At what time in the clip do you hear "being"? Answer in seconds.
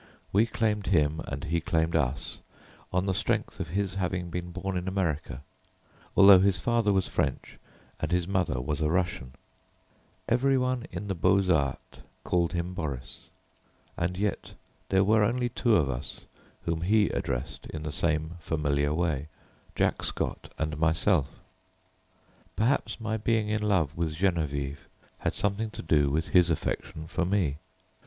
23.17-23.49